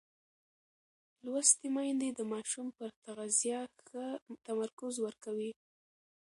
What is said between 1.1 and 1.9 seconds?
لوستې